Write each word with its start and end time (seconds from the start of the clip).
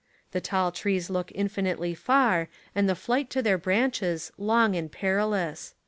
The 0.31 0.41
tall 0.41 0.71
trees 0.71 1.11
look 1.11 1.31
Infinitely 1.35 1.93
far 1.93 2.49
and 2.73 2.89
the 2.89 2.95
flight 2.95 3.29
to 3.29 3.43
their 3.43 3.59
branches 3.59 4.31
long 4.35 4.75
and 4.75 4.91
perilous. 4.91 5.75